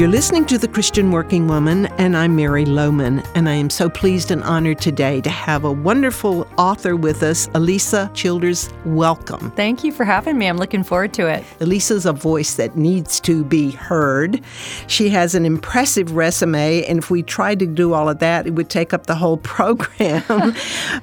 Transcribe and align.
You're 0.00 0.08
listening 0.08 0.46
to 0.46 0.56
The 0.56 0.66
Christian 0.66 1.10
Working 1.10 1.46
Woman, 1.46 1.84
and 1.98 2.16
I'm 2.16 2.34
Mary 2.34 2.64
Lowman. 2.64 3.22
And 3.34 3.50
I 3.50 3.52
am 3.52 3.68
so 3.68 3.90
pleased 3.90 4.30
and 4.30 4.42
honored 4.44 4.80
today 4.80 5.20
to 5.20 5.28
have 5.28 5.62
a 5.62 5.70
wonderful 5.70 6.48
author 6.56 6.96
with 6.96 7.22
us, 7.22 7.48
Alisa 7.48 8.10
Childers. 8.14 8.70
Welcome. 8.86 9.50
Thank 9.50 9.84
you 9.84 9.92
for 9.92 10.06
having 10.06 10.38
me. 10.38 10.46
I'm 10.46 10.56
looking 10.56 10.84
forward 10.84 11.12
to 11.14 11.26
it. 11.26 11.44
Alisa's 11.58 12.06
a 12.06 12.14
voice 12.14 12.54
that 12.54 12.78
needs 12.78 13.20
to 13.20 13.44
be 13.44 13.72
heard. 13.72 14.40
She 14.86 15.10
has 15.10 15.34
an 15.34 15.44
impressive 15.44 16.12
resume, 16.12 16.82
and 16.86 17.00
if 17.00 17.10
we 17.10 17.22
tried 17.22 17.58
to 17.58 17.66
do 17.66 17.92
all 17.92 18.08
of 18.08 18.20
that, 18.20 18.46
it 18.46 18.54
would 18.54 18.70
take 18.70 18.94
up 18.94 19.04
the 19.04 19.16
whole 19.16 19.36
program. 19.42 20.54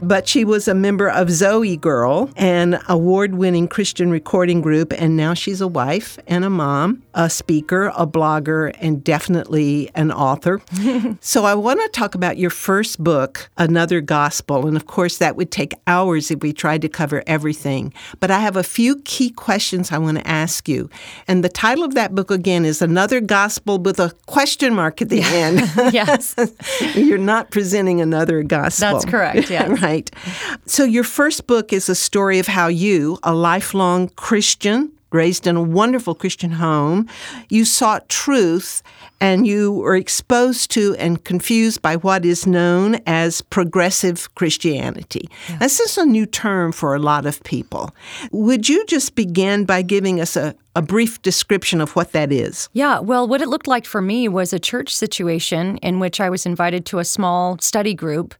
but 0.01 0.27
she 0.27 0.43
was 0.43 0.67
a 0.67 0.73
member 0.73 1.07
of 1.07 1.27
ZOEgirl, 1.27 2.33
an 2.35 2.79
award 2.89 3.35
winning 3.35 3.67
Christian 3.67 4.09
recording 4.09 4.59
group, 4.59 4.91
and 4.99 5.15
now 5.15 5.35
she's 5.35 5.61
a 5.61 5.67
wife 5.67 6.17
and 6.25 6.43
a 6.43 6.49
mom, 6.49 7.03
a 7.13 7.29
speaker, 7.29 7.91
a 7.95 8.07
blogger, 8.07 8.75
and 8.87 9.03
definitely 9.03 9.91
an 9.93 10.11
author. 10.11 10.61
so 11.21 11.45
I 11.45 11.53
want 11.53 11.81
to 11.81 11.89
talk 11.89 12.15
about 12.15 12.37
your 12.37 12.49
first 12.49 13.03
book, 13.03 13.49
Another 13.57 14.01
Gospel. 14.01 14.65
And 14.65 14.77
of 14.77 14.87
course, 14.87 15.17
that 15.17 15.35
would 15.35 15.51
take 15.51 15.73
hours 15.85 16.31
if 16.31 16.41
we 16.41 16.53
tried 16.53 16.81
to 16.83 16.89
cover 16.89 17.21
everything. 17.27 17.93
But 18.19 18.31
I 18.31 18.39
have 18.39 18.55
a 18.55 18.63
few 18.63 19.01
key 19.01 19.29
questions 19.29 19.91
I 19.91 19.97
want 19.97 20.17
to 20.17 20.27
ask 20.27 20.67
you. 20.69 20.89
And 21.27 21.43
the 21.43 21.49
title 21.49 21.83
of 21.83 21.93
that 21.95 22.15
book, 22.15 22.31
again, 22.31 22.65
is 22.65 22.81
Another 22.81 23.19
Gospel 23.19 23.77
with 23.77 23.99
a 23.99 24.13
question 24.25 24.73
mark 24.73 25.01
at 25.01 25.09
the 25.09 25.21
end. 25.21 25.59
yes. 25.93 26.35
You're 26.95 27.17
not 27.17 27.51
presenting 27.51 27.99
another 28.01 28.41
gospel. 28.43 28.93
That's 28.93 29.05
correct, 29.05 29.49
yeah. 29.49 29.67
right. 29.81 30.09
So 30.65 30.83
your 30.83 31.03
first 31.03 31.45
book 31.45 31.73
is 31.73 31.89
a 31.89 31.95
story 31.95 32.39
of 32.39 32.47
how 32.47 32.67
you, 32.67 33.19
a 33.23 33.33
lifelong 33.33 34.09
Christian, 34.09 34.91
raised 35.11 35.47
in 35.47 35.55
a 35.55 35.61
wonderful 35.61 36.15
Christian 36.15 36.51
home. 36.51 37.07
You 37.49 37.65
sought 37.65 38.09
truth 38.09 38.83
and 39.19 39.47
you 39.47 39.73
were 39.73 39.95
exposed 39.95 40.71
to 40.71 40.95
and 40.97 41.23
confused 41.23 41.81
by 41.81 41.95
what 41.95 42.25
is 42.25 42.45
known 42.45 42.99
as 43.05 43.41
progressive 43.41 44.33
Christianity. 44.35 45.29
Yeah. 45.49 45.57
This 45.57 45.79
is 45.79 45.97
a 45.97 46.05
new 46.05 46.25
term 46.25 46.71
for 46.71 46.95
a 46.95 46.99
lot 46.99 47.25
of 47.25 47.43
people. 47.43 47.95
Would 48.31 48.69
you 48.69 48.85
just 48.85 49.15
begin 49.15 49.65
by 49.65 49.81
giving 49.81 50.21
us 50.21 50.35
a, 50.35 50.55
a 50.77 50.81
brief 50.83 51.19
description 51.23 51.81
of 51.81 51.95
what 51.95 52.11
that 52.11 52.31
is. 52.31 52.69
Yeah, 52.71 52.99
well, 52.99 53.27
what 53.27 53.41
it 53.41 53.47
looked 53.47 53.65
like 53.65 53.83
for 53.83 53.99
me 53.99 54.27
was 54.27 54.53
a 54.53 54.59
church 54.59 54.95
situation 54.95 55.77
in 55.77 55.99
which 55.99 56.21
I 56.21 56.29
was 56.29 56.45
invited 56.45 56.85
to 56.85 56.99
a 56.99 57.03
small 57.03 57.57
study 57.59 57.95
group. 57.95 58.35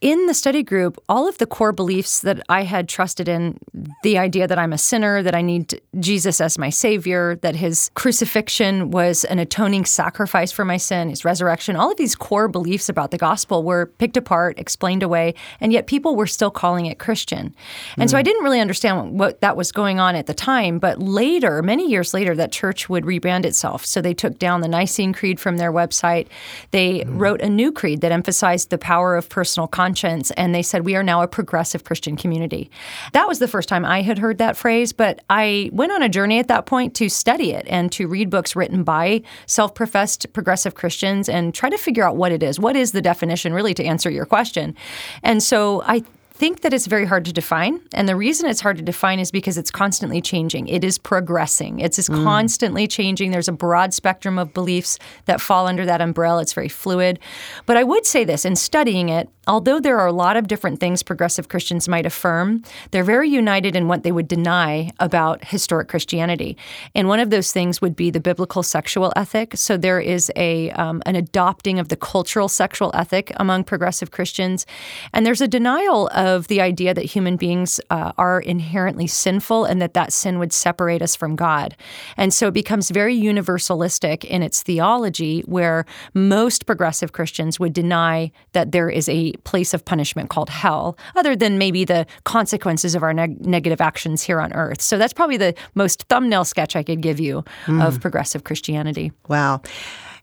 In 0.00 0.24
the 0.24 0.32
study 0.32 0.62
group, 0.62 0.96
all 1.06 1.28
of 1.28 1.36
the 1.36 1.44
core 1.44 1.70
beliefs 1.70 2.20
that 2.22 2.40
I 2.48 2.62
had 2.62 2.88
trusted 2.88 3.28
in 3.28 3.58
the 4.02 4.16
idea 4.16 4.48
that 4.48 4.58
I'm 4.58 4.72
a 4.72 4.78
sinner, 4.78 5.22
that 5.22 5.34
I 5.34 5.42
need 5.42 5.82
Jesus 6.00 6.40
as 6.40 6.56
my 6.56 6.70
savior, 6.70 7.36
that 7.42 7.56
his 7.56 7.90
crucifixion 7.92 8.90
was 8.90 9.24
an 9.24 9.38
atoning 9.38 9.84
sacrifice 9.84 10.21
for 10.26 10.64
my 10.64 10.78
sin, 10.78 11.10
his 11.10 11.24
resurrection, 11.24 11.76
all 11.76 11.90
of 11.90 11.98
these 11.98 12.14
core 12.14 12.48
beliefs 12.48 12.88
about 12.88 13.10
the 13.10 13.18
gospel 13.18 13.62
were 13.62 13.86
picked 13.98 14.16
apart, 14.16 14.58
explained 14.58 15.02
away, 15.02 15.34
and 15.60 15.72
yet 15.72 15.86
people 15.86 16.16
were 16.16 16.26
still 16.26 16.50
calling 16.50 16.86
it 16.86 16.98
Christian. 16.98 17.54
And 17.98 18.08
mm. 18.08 18.10
so 18.10 18.16
I 18.16 18.22
didn't 18.22 18.44
really 18.44 18.60
understand 18.60 19.18
what 19.18 19.40
that 19.40 19.56
was 19.56 19.72
going 19.72 20.00
on 20.00 20.16
at 20.16 20.26
the 20.26 20.34
time, 20.34 20.78
but 20.78 20.98
later, 20.98 21.62
many 21.62 21.82
many 21.82 21.90
years 21.90 22.14
later, 22.14 22.34
that 22.36 22.52
church 22.52 22.88
would 22.88 23.04
rebrand 23.04 23.44
itself. 23.44 23.84
So 23.84 24.00
they 24.00 24.14
took 24.14 24.38
down 24.38 24.60
the 24.60 24.68
Nicene 24.68 25.12
Creed 25.12 25.40
from 25.40 25.56
their 25.56 25.72
website. 25.72 26.28
They 26.70 27.00
mm. 27.00 27.18
wrote 27.18 27.40
a 27.40 27.48
new 27.48 27.72
creed 27.72 28.02
that 28.02 28.12
emphasized 28.12 28.70
the 28.70 28.78
power 28.78 29.16
of 29.16 29.28
personal 29.28 29.66
conscience, 29.66 30.30
and 30.32 30.54
they 30.54 30.62
said, 30.62 30.84
We 30.84 30.94
are 30.94 31.02
now 31.02 31.22
a 31.22 31.28
progressive 31.28 31.84
Christian 31.84 32.16
community. 32.16 32.70
That 33.12 33.26
was 33.26 33.38
the 33.38 33.48
first 33.48 33.68
time 33.68 33.84
I 33.84 34.02
had 34.02 34.18
heard 34.18 34.38
that 34.38 34.56
phrase, 34.56 34.92
but 34.92 35.20
I 35.28 35.70
went 35.72 35.92
on 35.92 36.02
a 36.02 36.08
journey 36.08 36.38
at 36.38 36.48
that 36.48 36.66
point 36.66 36.94
to 36.96 37.08
study 37.08 37.52
it 37.52 37.66
and 37.68 37.90
to 37.92 38.06
read 38.06 38.30
books 38.30 38.54
written 38.54 38.84
by 38.84 39.22
self 39.46 39.74
professed 39.74 40.11
progressive 40.32 40.74
Christians 40.74 41.28
and 41.28 41.54
try 41.54 41.70
to 41.70 41.78
figure 41.78 42.04
out 42.04 42.16
what 42.16 42.32
it 42.32 42.42
is. 42.42 42.58
What 42.58 42.76
is 42.76 42.92
the 42.92 43.02
definition, 43.02 43.52
really, 43.52 43.74
to 43.74 43.84
answer 43.84 44.10
your 44.10 44.26
question? 44.26 44.74
And 45.22 45.42
so 45.42 45.82
I 45.86 46.04
think 46.42 46.62
that 46.62 46.72
it's 46.72 46.86
very 46.86 47.04
hard 47.04 47.24
to 47.24 47.32
define. 47.32 47.80
And 47.94 48.08
the 48.08 48.16
reason 48.16 48.48
it's 48.48 48.60
hard 48.60 48.76
to 48.78 48.82
define 48.82 49.20
is 49.20 49.30
because 49.30 49.56
it's 49.56 49.70
constantly 49.70 50.20
changing. 50.20 50.66
It 50.66 50.82
is 50.82 50.98
progressing. 50.98 51.78
It's 51.78 51.96
just 51.96 52.10
mm. 52.10 52.24
constantly 52.24 52.88
changing. 52.88 53.30
There's 53.30 53.48
a 53.48 53.52
broad 53.52 53.94
spectrum 53.94 54.40
of 54.40 54.52
beliefs 54.52 54.98
that 55.26 55.40
fall 55.40 55.68
under 55.68 55.86
that 55.86 56.00
umbrella. 56.00 56.42
It's 56.42 56.52
very 56.52 56.68
fluid. 56.68 57.20
But 57.66 57.76
I 57.76 57.84
would 57.84 58.06
say 58.06 58.24
this 58.24 58.44
in 58.44 58.56
studying 58.56 59.08
it, 59.08 59.28
although 59.46 59.80
there 59.80 59.98
are 59.98 60.06
a 60.06 60.12
lot 60.12 60.36
of 60.36 60.46
different 60.46 60.80
things 60.80 61.02
progressive 61.02 61.48
Christians 61.48 61.88
might 61.88 62.06
affirm, 62.06 62.62
they're 62.90 63.04
very 63.04 63.28
united 63.28 63.74
in 63.74 63.88
what 63.88 64.02
they 64.02 64.12
would 64.12 64.28
deny 64.28 64.90
about 65.00 65.44
historic 65.44 65.88
Christianity. 65.88 66.56
And 66.94 67.08
one 67.08 67.20
of 67.20 67.30
those 67.30 67.52
things 67.52 67.80
would 67.80 67.96
be 67.96 68.10
the 68.10 68.20
biblical 68.20 68.62
sexual 68.62 69.12
ethic. 69.16 69.56
So 69.56 69.76
there 69.76 70.00
is 70.00 70.30
a 70.36 70.70
um, 70.72 71.02
an 71.06 71.16
adopting 71.16 71.78
of 71.78 71.88
the 71.88 71.96
cultural 71.96 72.48
sexual 72.48 72.90
ethic 72.94 73.32
among 73.36 73.64
progressive 73.64 74.10
Christians, 74.10 74.66
and 75.12 75.26
there's 75.26 75.40
a 75.40 75.48
denial 75.48 76.08
of 76.08 76.48
the 76.48 76.60
idea 76.60 76.94
that 76.94 77.04
human 77.04 77.36
beings 77.36 77.80
uh, 77.90 78.12
are 78.18 78.40
inherently 78.40 79.06
sinful 79.06 79.64
and 79.64 79.82
that 79.82 79.94
that 79.94 80.12
sin 80.12 80.38
would 80.38 80.52
separate 80.52 81.02
us 81.02 81.16
from 81.16 81.36
God. 81.36 81.76
And 82.16 82.32
so 82.32 82.48
it 82.48 82.54
becomes 82.54 82.90
very 82.90 83.18
universalistic 83.18 84.24
in 84.24 84.42
its 84.42 84.62
theology, 84.62 85.40
where 85.42 85.84
most 86.14 86.66
progressive 86.66 87.12
Christians 87.12 87.58
would 87.58 87.72
deny 87.72 88.30
that 88.52 88.72
there 88.72 88.90
is 88.90 89.08
a 89.08 89.31
place 89.44 89.74
of 89.74 89.84
punishment 89.84 90.30
called 90.30 90.50
hell, 90.50 90.96
other 91.16 91.36
than 91.36 91.58
maybe 91.58 91.84
the 91.84 92.06
consequences 92.24 92.94
of 92.94 93.02
our 93.02 93.12
neg- 93.12 93.44
negative 93.44 93.80
actions 93.80 94.22
here 94.22 94.40
on 94.40 94.52
earth. 94.52 94.80
So 94.80 94.98
that's 94.98 95.12
probably 95.12 95.36
the 95.36 95.54
most 95.74 96.04
thumbnail 96.08 96.44
sketch 96.44 96.76
I 96.76 96.82
could 96.82 97.00
give 97.00 97.20
you 97.20 97.44
mm. 97.66 97.84
of 97.86 98.00
progressive 98.00 98.44
Christianity. 98.44 99.12
Wow. 99.28 99.62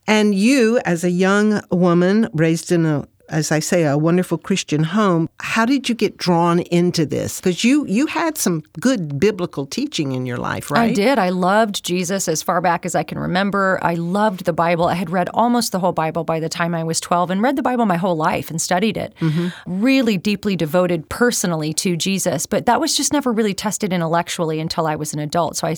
And 0.07 0.33
you, 0.33 0.79
as 0.85 1.03
a 1.03 1.11
young 1.11 1.61
woman 1.71 2.29
raised 2.33 2.71
in 2.71 2.85
a 2.85 3.07
as 3.29 3.51
I 3.51 3.59
say, 3.59 3.85
a 3.85 3.97
wonderful 3.97 4.37
Christian 4.37 4.83
home. 4.83 5.29
How 5.39 5.65
did 5.65 5.89
you 5.89 5.95
get 5.95 6.17
drawn 6.17 6.59
into 6.59 7.05
this? 7.05 7.39
Because 7.39 7.63
you 7.63 7.85
you 7.87 8.07
had 8.07 8.37
some 8.37 8.63
good 8.79 9.19
biblical 9.19 9.65
teaching 9.65 10.11
in 10.11 10.25
your 10.25 10.37
life, 10.37 10.69
right? 10.71 10.91
I 10.91 10.93
did. 10.93 11.17
I 11.17 11.29
loved 11.29 11.83
Jesus 11.83 12.27
as 12.27 12.43
far 12.43 12.61
back 12.61 12.85
as 12.85 12.95
I 12.95 13.03
can 13.03 13.17
remember. 13.17 13.79
I 13.81 13.95
loved 13.95 14.45
the 14.45 14.53
Bible. 14.53 14.85
I 14.85 14.95
had 14.95 15.09
read 15.09 15.29
almost 15.33 15.71
the 15.71 15.79
whole 15.79 15.91
Bible 15.91 16.23
by 16.23 16.39
the 16.39 16.49
time 16.49 16.75
I 16.75 16.83
was 16.83 16.99
12 16.99 17.31
and 17.31 17.41
read 17.41 17.55
the 17.55 17.63
Bible 17.63 17.85
my 17.85 17.97
whole 17.97 18.15
life 18.15 18.49
and 18.49 18.61
studied 18.61 18.97
it. 18.97 19.13
Mm-hmm. 19.19 19.81
Really 19.81 20.17
deeply 20.17 20.55
devoted 20.55 21.09
personally 21.09 21.73
to 21.73 21.95
Jesus, 21.95 22.45
but 22.45 22.65
that 22.65 22.79
was 22.79 22.95
just 22.95 23.13
never 23.13 23.31
really 23.31 23.53
tested 23.53 23.93
intellectually 23.93 24.59
until 24.59 24.87
I 24.87 24.95
was 24.95 25.13
an 25.13 25.19
adult. 25.19 25.57
So 25.57 25.67
I 25.67 25.75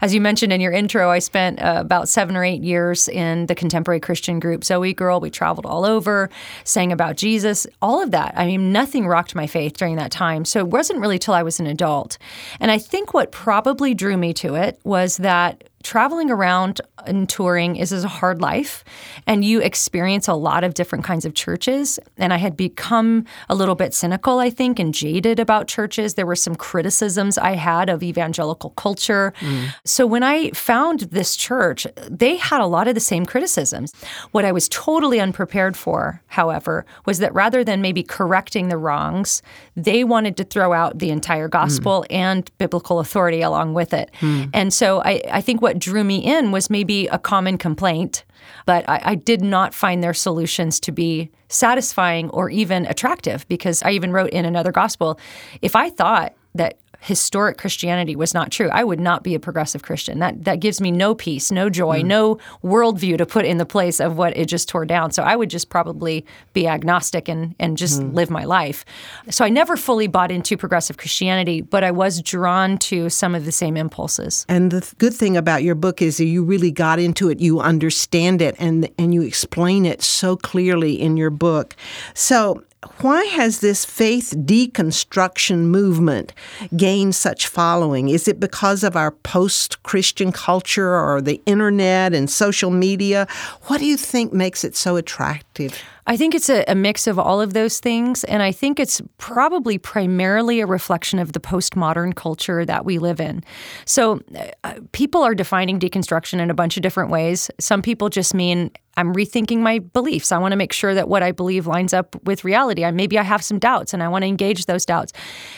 as 0.00 0.14
you 0.14 0.20
mentioned 0.20 0.52
in 0.52 0.60
your 0.60 0.72
intro, 0.72 1.10
I 1.10 1.18
spent 1.18 1.60
uh, 1.60 1.76
about 1.78 2.08
7 2.08 2.36
or 2.36 2.44
8 2.44 2.62
years 2.62 3.08
in 3.08 3.46
the 3.46 3.54
contemporary 3.54 4.00
Christian 4.00 4.40
group 4.40 4.62
ZOEgirl. 4.62 5.20
We 5.20 5.30
traveled 5.30 5.66
all 5.66 5.84
over, 5.84 6.30
sang 6.64 6.92
about 6.94 7.16
Jesus, 7.16 7.66
all 7.82 8.02
of 8.02 8.12
that. 8.12 8.32
I 8.36 8.46
mean, 8.46 8.72
nothing 8.72 9.06
rocked 9.06 9.34
my 9.34 9.46
faith 9.46 9.76
during 9.76 9.96
that 9.96 10.10
time. 10.10 10.46
So 10.46 10.60
it 10.60 10.68
wasn't 10.68 11.00
really 11.00 11.18
till 11.18 11.34
I 11.34 11.42
was 11.42 11.60
an 11.60 11.66
adult. 11.66 12.16
And 12.58 12.70
I 12.70 12.78
think 12.78 13.12
what 13.12 13.30
probably 13.30 13.92
drew 13.92 14.16
me 14.16 14.32
to 14.34 14.54
it 14.54 14.80
was 14.84 15.18
that 15.18 15.64
traveling 15.84 16.30
around 16.30 16.80
and 17.06 17.28
touring 17.28 17.76
is, 17.76 17.92
is 17.92 18.04
a 18.04 18.08
hard 18.08 18.40
life 18.40 18.82
and 19.26 19.44
you 19.44 19.60
experience 19.60 20.26
a 20.26 20.34
lot 20.34 20.64
of 20.64 20.72
different 20.72 21.04
kinds 21.04 21.26
of 21.26 21.34
churches 21.34 21.98
and 22.16 22.32
i 22.32 22.38
had 22.38 22.56
become 22.56 23.24
a 23.50 23.54
little 23.54 23.74
bit 23.74 23.92
cynical 23.92 24.40
i 24.40 24.48
think 24.48 24.78
and 24.78 24.94
jaded 24.94 25.38
about 25.38 25.68
churches 25.68 26.14
there 26.14 26.24
were 26.24 26.34
some 26.34 26.54
criticisms 26.54 27.36
i 27.36 27.52
had 27.52 27.90
of 27.90 28.02
evangelical 28.02 28.70
culture 28.70 29.34
mm. 29.40 29.68
so 29.84 30.06
when 30.06 30.22
i 30.22 30.50
found 30.50 31.00
this 31.00 31.36
church 31.36 31.86
they 32.10 32.36
had 32.36 32.62
a 32.62 32.66
lot 32.66 32.88
of 32.88 32.94
the 32.94 33.00
same 33.00 33.26
criticisms 33.26 33.92
what 34.32 34.46
i 34.46 34.50
was 34.50 34.68
totally 34.70 35.20
unprepared 35.20 35.76
for 35.76 36.22
however 36.28 36.86
was 37.04 37.18
that 37.18 37.32
rather 37.34 37.62
than 37.62 37.82
maybe 37.82 38.02
correcting 38.02 38.68
the 38.68 38.78
wrongs 38.78 39.42
they 39.76 40.02
wanted 40.02 40.34
to 40.38 40.44
throw 40.44 40.72
out 40.72 40.98
the 40.98 41.10
entire 41.10 41.48
gospel 41.48 42.06
mm. 42.08 42.16
and 42.16 42.50
biblical 42.56 43.00
authority 43.00 43.42
along 43.42 43.74
with 43.74 43.92
it 43.92 44.10
mm. 44.20 44.48
and 44.54 44.72
so 44.72 45.02
I, 45.02 45.20
I 45.30 45.40
think 45.42 45.60
what 45.60 45.73
what 45.74 45.80
drew 45.80 46.04
me 46.04 46.18
in 46.18 46.52
was 46.52 46.70
maybe 46.70 47.08
a 47.08 47.18
common 47.18 47.58
complaint, 47.58 48.24
but 48.64 48.88
I, 48.88 49.00
I 49.04 49.14
did 49.16 49.42
not 49.42 49.74
find 49.74 50.02
their 50.02 50.14
solutions 50.14 50.78
to 50.80 50.92
be 50.92 51.30
satisfying 51.48 52.30
or 52.30 52.48
even 52.48 52.86
attractive 52.86 53.46
because 53.48 53.82
I 53.82 53.90
even 53.90 54.12
wrote 54.12 54.30
in 54.30 54.44
another 54.44 54.70
gospel 54.70 55.18
if 55.62 55.74
I 55.74 55.90
thought 55.90 56.34
that 56.54 56.78
historic 57.04 57.58
Christianity 57.58 58.16
was 58.16 58.32
not 58.32 58.50
true, 58.50 58.70
I 58.70 58.82
would 58.82 58.98
not 58.98 59.22
be 59.22 59.34
a 59.34 59.40
progressive 59.40 59.82
Christian. 59.82 60.20
That 60.20 60.44
that 60.44 60.60
gives 60.60 60.80
me 60.80 60.90
no 60.90 61.14
peace, 61.14 61.50
no 61.50 61.68
joy, 61.68 62.00
mm. 62.00 62.06
no 62.06 62.38
worldview 62.64 63.18
to 63.18 63.26
put 63.26 63.44
in 63.44 63.58
the 63.58 63.66
place 63.66 64.00
of 64.00 64.16
what 64.16 64.34
it 64.36 64.46
just 64.46 64.68
tore 64.70 64.86
down. 64.86 65.12
So 65.12 65.22
I 65.22 65.36
would 65.36 65.50
just 65.50 65.68
probably 65.68 66.24
be 66.54 66.66
agnostic 66.66 67.28
and 67.28 67.54
and 67.60 67.76
just 67.76 68.00
mm. 68.00 68.14
live 68.14 68.30
my 68.30 68.44
life. 68.44 68.86
So 69.28 69.44
I 69.44 69.50
never 69.50 69.76
fully 69.76 70.06
bought 70.06 70.30
into 70.30 70.56
progressive 70.56 70.96
Christianity, 70.96 71.60
but 71.60 71.84
I 71.84 71.90
was 71.90 72.22
drawn 72.22 72.78
to 72.78 73.10
some 73.10 73.34
of 73.34 73.44
the 73.44 73.52
same 73.52 73.76
impulses. 73.76 74.46
And 74.48 74.70
the 74.70 74.94
good 74.96 75.12
thing 75.12 75.36
about 75.36 75.62
your 75.62 75.74
book 75.74 76.00
is 76.00 76.16
that 76.16 76.24
you 76.24 76.42
really 76.42 76.70
got 76.72 76.98
into 76.98 77.28
it, 77.28 77.38
you 77.38 77.60
understand 77.60 78.40
it, 78.40 78.54
and 78.58 78.88
and 78.98 79.12
you 79.12 79.20
explain 79.20 79.84
it 79.84 80.02
so 80.02 80.36
clearly 80.36 80.98
in 81.00 81.18
your 81.18 81.30
book. 81.30 81.76
So 82.14 82.64
why 83.00 83.24
has 83.24 83.60
this 83.60 83.84
faith 83.84 84.34
deconstruction 84.36 85.66
movement 85.66 86.32
gained 86.76 87.14
such 87.14 87.46
following? 87.46 88.08
Is 88.08 88.28
it 88.28 88.40
because 88.40 88.84
of 88.84 88.96
our 88.96 89.10
post 89.10 89.82
Christian 89.82 90.32
culture 90.32 90.94
or 90.94 91.20
the 91.20 91.40
internet 91.46 92.14
and 92.14 92.30
social 92.30 92.70
media? 92.70 93.26
What 93.62 93.78
do 93.78 93.86
you 93.86 93.96
think 93.96 94.32
makes 94.32 94.64
it 94.64 94.76
so 94.76 94.96
attractive? 94.96 95.82
I 96.06 96.16
think 96.16 96.34
it's 96.34 96.50
a, 96.50 96.64
a, 96.68 96.74
mix 96.74 97.06
of 97.06 97.18
all 97.18 97.40
of 97.40 97.54
those 97.54 97.80
things. 97.80 98.24
And 98.24 98.42
I 98.42 98.52
think 98.52 98.78
it's 98.78 99.00
probably 99.16 99.78
primarily 99.78 100.60
a 100.60 100.66
reflection 100.66 101.18
of 101.18 101.32
the 101.32 101.40
postmodern 101.40 102.14
culture 102.14 102.64
that 102.66 102.84
we 102.84 102.98
live 102.98 103.20
in. 103.20 103.42
So 103.86 104.20
uh, 104.64 104.74
people 104.92 105.22
are 105.22 105.34
defining 105.34 105.80
deconstruction 105.80 106.40
in 106.40 106.50
a 106.50 106.54
bunch 106.54 106.76
of 106.76 106.82
different 106.82 107.10
ways. 107.10 107.50
Some 107.58 107.80
people 107.80 108.10
just 108.10 108.34
mean 108.34 108.70
I'm 108.96 109.12
rethinking 109.12 109.58
my 109.58 109.80
beliefs. 109.80 110.30
I 110.30 110.38
want 110.38 110.52
to 110.52 110.56
make 110.56 110.72
sure 110.72 110.94
that 110.94 111.08
what 111.08 111.22
I 111.22 111.32
believe 111.32 111.66
lines 111.66 111.92
up 111.92 112.14
with 112.24 112.44
reality. 112.44 112.84
I, 112.84 112.90
maybe 112.90 113.18
I 113.18 113.22
have 113.22 113.42
some 113.42 113.58
doubts 113.58 113.92
and 113.92 114.02
I 114.02 114.08
want 114.08 114.22
to 114.22 114.28
engage 114.28 114.66
those 114.66 114.86
doubts. 114.86 115.12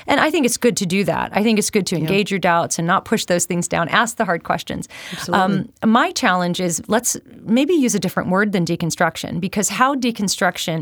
And 0.06 0.20
I 0.20 0.30
think 0.30 0.46
it's 0.46 0.56
good 0.56 0.76
to 0.78 0.86
do 0.86 1.04
that. 1.04 1.30
I 1.34 1.42
think 1.42 1.58
it's 1.58 1.68
good 1.68 1.86
to 1.88 1.96
engage 1.96 2.30
yeah. 2.30 2.36
your 2.36 2.40
doubts 2.40 2.78
and 2.78 2.86
not 2.86 3.04
push 3.04 3.26
those 3.26 3.44
things 3.44 3.68
down. 3.68 3.88
Ask 3.88 4.16
the 4.16 4.24
hard 4.24 4.44
questions. 4.44 4.88
Um, 5.30 5.70
my 5.84 6.12
challenge 6.12 6.60
is 6.60 6.82
let's 6.88 7.16
maybe 7.42 7.74
use 7.74 7.94
a 7.94 7.98
different 7.98 8.30
word 8.30 8.52
than 8.52 8.64
deconstruction 8.64 9.38
because 9.38 9.68
how 9.68 9.94
deconstruction 9.94 10.35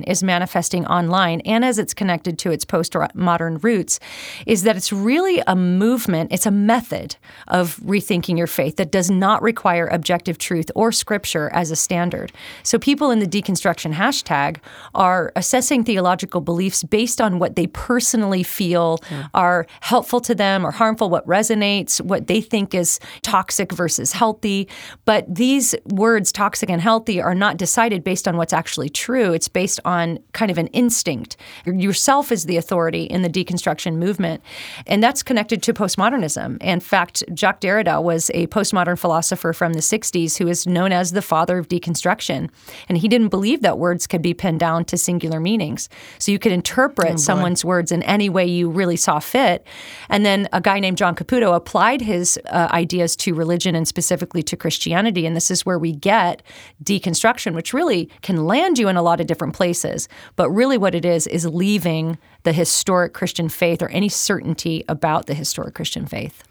is 0.05 0.23
manifesting 0.23 0.87
online 0.87 1.41
and 1.43 1.65
as 1.65 1.79
it's 1.79 1.95
connected 1.95 2.39
to 2.39 2.51
its 2.51 2.65
postmodern 2.65 3.63
roots 3.63 4.01
is 4.47 4.63
that 4.63 4.77
it's 4.77 4.93
really 4.93 5.43
a 5.47 5.57
movement, 5.57 6.33
it's 6.33 6.47
a 6.47 6.51
method 6.51 7.17
of 7.49 7.77
rethinking 7.79 8.37
your 8.37 8.47
faith 8.47 8.77
that 8.77 8.91
does 8.91 9.11
not 9.11 9.43
require 9.43 9.87
objective 9.89 10.39
truth 10.39 10.71
or 10.75 10.93
scripture 10.93 11.51
as 11.53 11.71
a 11.71 11.77
standard. 11.77 12.33
So 12.63 12.79
people 12.79 13.11
in 13.11 13.19
the 13.19 13.27
deconstruction 13.27 13.95
hashtag 13.95 14.59
are 14.95 15.33
assessing 15.37 15.85
theological 15.85 16.41
beliefs 16.41 16.83
based 16.83 17.21
on 17.21 17.39
what 17.39 17.57
they 17.57 17.67
personally 17.67 18.43
feel 18.43 18.99
yeah. 19.11 19.27
are 19.35 19.67
helpful 19.81 20.21
to 20.21 20.35
them 20.35 20.67
or 20.67 20.71
harmful, 20.71 21.11
what 21.11 21.27
resonates, 21.27 22.01
what 22.01 22.27
they 22.27 22.41
think 22.41 22.75
is 22.75 22.99
toxic 23.23 23.73
versus 23.73 24.13
healthy. 24.13 24.69
But 25.05 25.33
these 25.33 25.75
words, 25.87 26.33
toxic 26.33 26.71
and 26.71 26.81
healthy, 26.81 27.21
are 27.21 27.35
not 27.35 27.57
decided 27.57 28.05
based 28.05 28.27
on 28.29 28.37
what's 28.37 28.53
actually 28.53 28.89
true. 28.89 29.33
It's 29.33 29.44
based 29.49 29.81
on 29.85 30.19
kind 30.33 30.51
of 30.51 30.59
an 30.59 30.69
instinct. 30.69 31.37
Yourself 31.67 32.33
is 32.33 32.47
the 32.47 32.57
authority 32.57 33.05
in 33.05 33.23
the 33.23 33.29
deconstruction 33.29 33.97
movement. 33.97 34.43
And 34.87 35.03
that's 35.03 35.23
connected 35.23 35.63
to 35.65 35.75
postmodernism. 35.75 36.63
In 36.63 36.81
fact, 36.81 37.23
Jacques 37.35 37.61
Derrida 37.61 38.03
was 38.03 38.31
a 38.35 38.47
postmodern 38.49 38.99
philosopher 38.99 39.53
from 39.53 39.75
the 39.75 39.81
60s 39.81 40.39
who 40.39 40.49
is 40.49 40.67
known 40.67 40.93
as 40.93 41.13
the 41.13 41.23
father 41.23 41.59
of 41.59 41.69
deconstruction. 41.69 42.51
And 42.89 42.99
he 42.99 43.09
didn't 43.09 43.29
believe 43.29 43.63
that 43.63 43.79
words 43.79 44.07
could 44.07 44.23
be 44.23 44.35
pinned 44.35 44.61
down 44.61 44.85
to 44.87 44.99
singular 44.99 45.41
meanings. 45.41 45.89
So 46.19 46.33
you 46.33 46.39
could 46.39 46.53
interpret 46.53 47.15
oh, 47.15 47.17
someone's 47.17 47.65
words 47.65 47.93
in 47.93 48.03
any 48.05 48.29
way 48.29 48.47
you 48.47 48.71
really 48.71 48.97
saw 48.97 49.19
fit. 49.19 49.67
And 50.09 50.25
then 50.25 50.49
a 50.53 50.61
guy 50.61 50.81
named 50.81 50.99
John 50.99 51.15
Caputo 51.15 51.55
applied 51.55 52.01
his 52.01 52.39
uh, 52.47 52.69
ideas 52.71 53.17
to 53.17 53.35
religion 53.35 53.75
and 53.75 53.87
specifically 53.87 54.43
to 54.45 54.57
Christianity. 54.57 55.27
And 55.27 55.37
this 55.37 55.51
is 55.51 55.67
where 55.67 55.79
we 55.79 55.93
get 55.93 56.43
deconstruction, 56.83 57.55
which 57.55 57.73
really 57.73 58.11
can 58.23 58.45
land 58.45 58.79
you 58.79 58.89
in 58.89 58.97
a 58.97 59.03
lot 59.03 59.21
of 59.21 59.27
different 59.35 59.55
places. 59.55 60.09
But 60.37 60.49
really, 60.51 60.79
what 60.79 60.95
it 60.95 61.05
is, 61.05 61.27
is 61.27 61.45
leaving 61.47 62.19
the 62.45 62.53
historic 62.53 63.15
Christian 63.15 63.49
faith 63.49 63.83
or 63.83 63.89
any 63.89 64.09
certainty 64.09 64.85
about 64.89 65.27
the 65.27 65.35
historic 65.35 65.75
Christian 65.75 66.07
faith. 66.07 66.45